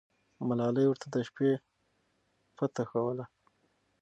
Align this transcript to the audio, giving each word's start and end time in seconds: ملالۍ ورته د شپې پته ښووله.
ملالۍ 0.47 0.85
ورته 0.87 1.07
د 1.13 1.15
شپې 1.27 1.51
پته 2.55 2.83
ښووله. 2.89 3.25